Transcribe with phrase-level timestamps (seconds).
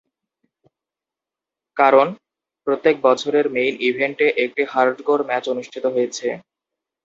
[1.77, 2.07] কারন
[2.67, 6.27] প্রত্যেক বছরের মেইন ইভেন্টে একটি হার্ডকোর ম্যাচ অনুষ্ঠিত হয়েছে।